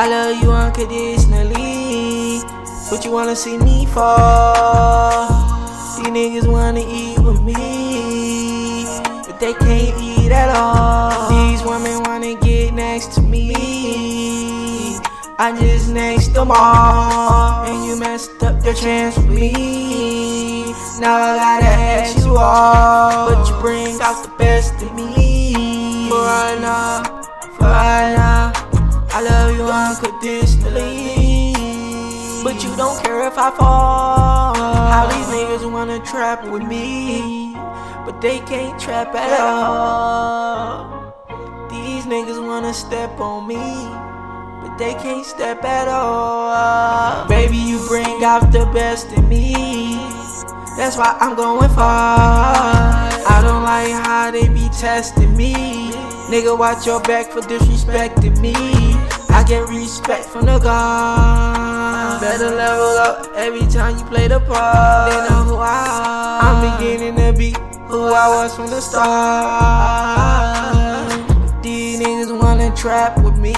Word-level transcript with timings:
I 0.00 0.06
love 0.06 0.40
you 0.40 0.52
unconditionally, 0.52 2.40
but 2.88 3.04
you 3.04 3.10
wanna 3.10 3.34
see 3.34 3.58
me 3.58 3.84
fall. 3.84 5.26
These 5.96 6.06
niggas 6.06 6.46
wanna 6.46 6.84
eat 6.86 7.18
with 7.18 7.42
me, 7.42 8.84
but 9.26 9.40
they 9.40 9.54
can't 9.54 10.00
eat 10.00 10.30
at 10.30 10.50
all. 10.54 11.28
These 11.28 11.64
women 11.64 12.04
wanna 12.04 12.36
get 12.36 12.74
next 12.74 13.14
to 13.14 13.22
me. 13.22 15.00
I 15.36 15.50
just 15.58 15.88
next 15.90 16.28
them 16.28 16.52
all, 16.52 17.64
and 17.66 17.84
you 17.84 17.96
messed 17.98 18.40
up 18.44 18.64
your 18.64 18.74
chance 18.74 19.16
with 19.16 19.30
me. 19.30 20.74
Now 21.00 21.16
I 21.16 21.36
gotta 21.42 21.66
ask 21.66 22.24
you 22.24 22.36
all, 22.36 23.30
but 23.30 23.48
you 23.48 23.54
bring 23.60 24.00
out 24.00 24.22
the 24.22 24.30
best 24.38 24.80
in 24.80 24.94
me. 24.94 26.08
For 26.08 26.22
right 26.22 26.58
now, 26.60 27.02
for 27.58 27.64
now, 27.66 28.37
I 29.18 29.20
love 29.20 29.50
you 29.56 29.64
unconditionally, 29.64 31.52
but 32.44 32.62
you 32.62 32.70
don't 32.76 33.02
care 33.02 33.26
if 33.26 33.36
I 33.36 33.50
fall. 33.50 34.54
How 34.54 35.08
these 35.10 35.26
niggas 35.26 35.68
wanna 35.68 35.98
trap 36.06 36.46
with 36.46 36.62
me, 36.62 37.52
but 38.06 38.20
they 38.20 38.38
can't 38.38 38.78
trap 38.78 39.12
at 39.16 39.40
all. 39.40 41.12
These 41.68 42.06
niggas 42.06 42.40
wanna 42.40 42.72
step 42.72 43.18
on 43.18 43.48
me 43.48 43.56
but 44.62 44.78
they 44.78 44.94
can't 44.94 45.26
step 45.26 45.64
at 45.64 45.88
all. 45.88 47.26
Baby, 47.26 47.56
you 47.56 47.84
bring 47.88 48.22
out 48.22 48.52
the 48.52 48.66
best 48.72 49.10
in 49.10 49.28
me. 49.28 49.52
That's 50.76 50.96
why 50.96 51.16
I'm 51.18 51.34
going 51.34 51.70
far. 51.70 52.54
I 52.54 53.40
don't 53.42 53.64
like 53.64 53.90
how 54.06 54.30
they 54.30 54.46
be 54.48 54.68
testing 54.68 55.36
me. 55.36 55.54
Nigga, 56.30 56.56
watch 56.56 56.86
your 56.86 57.00
back 57.00 57.32
for 57.32 57.40
disrespecting 57.40 58.38
me. 58.40 58.97
I 59.38 59.44
get 59.44 59.68
respect 59.68 60.24
from 60.24 60.46
the 60.46 60.58
God. 60.58 62.20
Better 62.20 62.50
level 62.50 62.98
up 62.98 63.28
every 63.36 63.66
time 63.68 63.96
you 63.96 64.04
play 64.06 64.26
the 64.26 64.40
part. 64.40 65.12
They 65.12 65.20
know 65.28 65.44
who 65.44 65.56
I 65.56 65.86
am. 66.42 66.56
I'm 66.56 66.60
beginning 66.78 67.14
to 67.16 67.32
be 67.38 67.54
who 67.86 68.00
I 68.06 68.28
was 68.28 68.54
from 68.56 68.68
the 68.68 68.80
start. 68.80 69.06
These 71.62 72.00
niggas 72.00 72.32
wanna 72.36 72.74
trap 72.74 73.22
with 73.22 73.38
me 73.38 73.54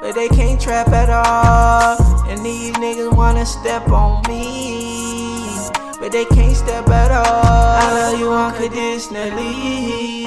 but 0.00 0.14
they 0.14 0.28
can't 0.28 0.58
trap 0.58 0.88
at 0.88 1.10
all. 1.10 1.98
And 2.30 2.44
these 2.44 2.72
niggas 2.76 3.14
wanna 3.14 3.44
step 3.44 3.90
on 3.90 4.22
me, 4.26 5.68
but 6.00 6.12
they 6.12 6.24
can't 6.24 6.56
step 6.56 6.88
at 6.88 7.10
all. 7.10 7.26
I 7.26 7.92
love 7.92 8.18
you 8.18 8.32
unconditionally, 8.32 10.17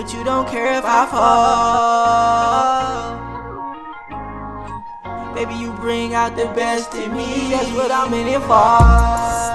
but 0.00 0.14
you 0.14 0.22
don't 0.22 0.46
care 0.46 0.78
if 0.78 0.84
I 0.86 1.06
fall. 1.10 1.74
Baby, 5.34 5.54
you 5.54 5.72
bring 5.72 6.14
out 6.14 6.36
the 6.36 6.46
best 6.54 6.94
in 6.94 7.12
me, 7.16 7.50
that's 7.50 7.72
what 7.72 7.90
I'm 7.90 8.14
in 8.14 8.28
it 8.28 8.40
for. 8.42 9.47